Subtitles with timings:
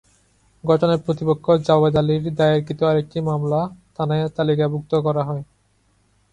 [0.63, 3.61] ঘটনায় প্রতিপক্ষ জাভেদ আলীর দায়েরকৃত আরেকটি মামলা
[3.95, 5.43] থানায় তালিকাভুক্ত করা হয়।